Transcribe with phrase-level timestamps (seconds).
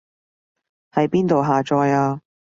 [0.93, 2.21] 喺邊度下載啊